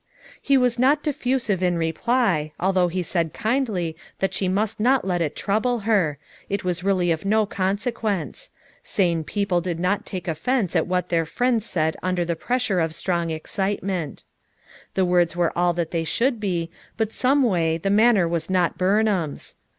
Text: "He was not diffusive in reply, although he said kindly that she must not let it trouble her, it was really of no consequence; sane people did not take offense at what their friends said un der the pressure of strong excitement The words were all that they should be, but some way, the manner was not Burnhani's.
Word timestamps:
"He 0.41 0.57
was 0.57 0.79
not 0.79 1.03
diffusive 1.03 1.61
in 1.61 1.77
reply, 1.77 2.53
although 2.59 2.87
he 2.87 3.03
said 3.03 3.35
kindly 3.35 3.95
that 4.17 4.33
she 4.33 4.47
must 4.47 4.79
not 4.79 5.05
let 5.05 5.21
it 5.21 5.35
trouble 5.35 5.81
her, 5.81 6.17
it 6.49 6.63
was 6.63 6.83
really 6.83 7.11
of 7.11 7.23
no 7.23 7.45
consequence; 7.45 8.49
sane 8.81 9.23
people 9.23 9.61
did 9.61 9.79
not 9.79 10.03
take 10.03 10.27
offense 10.27 10.75
at 10.75 10.87
what 10.87 11.09
their 11.09 11.27
friends 11.27 11.67
said 11.67 11.97
un 12.01 12.15
der 12.15 12.25
the 12.25 12.35
pressure 12.35 12.79
of 12.79 12.95
strong 12.95 13.29
excitement 13.29 14.23
The 14.95 15.05
words 15.05 15.35
were 15.35 15.55
all 15.55 15.73
that 15.73 15.91
they 15.91 16.03
should 16.03 16.39
be, 16.39 16.71
but 16.97 17.13
some 17.13 17.43
way, 17.43 17.77
the 17.77 17.91
manner 17.91 18.27
was 18.27 18.49
not 18.49 18.79
Burnhani's. 18.79 19.53